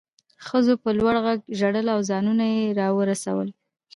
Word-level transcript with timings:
ښځو 0.45 0.73
په 0.83 0.89
لوړ 0.99 1.15
غږ 1.25 1.39
ژړل 1.59 1.87
او 1.95 1.99
ځانونه 2.09 2.45
یې 2.55 2.75
راورسول 2.79 3.47